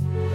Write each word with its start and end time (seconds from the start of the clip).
Bye. 0.00 0.27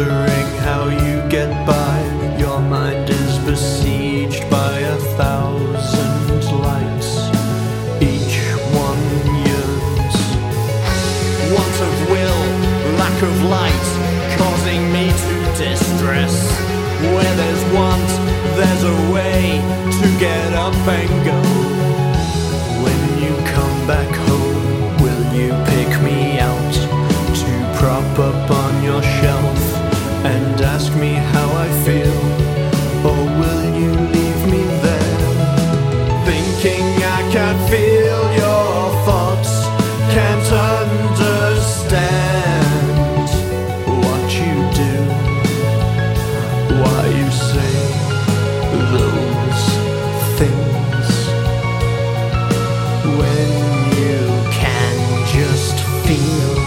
wondering 0.00 0.46
how 0.64 0.88
you 0.88 1.28
get 1.28 1.50
by. 1.66 1.98
Your 2.38 2.60
mind 2.60 3.10
is 3.10 3.38
besieged 3.40 4.48
by 4.50 4.78
a 4.78 4.96
thousand 5.18 6.42
lights, 6.66 7.10
each 8.00 8.36
one 8.86 9.02
yearns. 9.44 10.16
Want 11.54 11.76
of 11.88 11.94
will, 12.12 12.42
lack 13.02 13.22
of 13.22 13.42
light, 13.44 13.88
causing 14.38 14.82
me 14.92 15.06
to 15.24 15.34
distress. 15.64 16.34
Where 17.14 17.34
there's 17.36 17.64
want, 17.74 18.10
there's 18.56 18.84
a 18.84 19.12
way 19.12 19.60
to 20.00 20.06
get 20.18 20.52
up 20.54 20.74
and 20.98 21.24
go. 21.24 21.40
When 22.84 23.00
you 23.22 23.34
come 23.52 23.86
back 23.86 24.19
and 30.30 30.60
ask 30.60 30.94
me 30.94 31.12
how 31.32 31.48
I 31.66 31.68
feel? 31.84 32.18
Or 33.10 33.20
will 33.40 33.64
you 33.82 33.92
leave 34.16 34.42
me 34.54 34.62
there? 34.84 35.18
Thinking 36.28 36.86
I 37.18 37.20
can't 37.34 37.62
feel 37.68 38.20
your 38.42 38.70
thoughts, 39.06 39.52
can't 40.14 40.50
understand 40.78 42.08
what 44.04 44.26
you 44.40 44.56
do, 44.82 44.94
why 46.80 47.02
you 47.20 47.28
say 47.50 47.76
those 48.94 49.62
things 50.40 51.08
when 53.18 53.50
you 54.00 54.20
can 54.60 54.96
just 55.36 55.76
feel. 56.06 56.59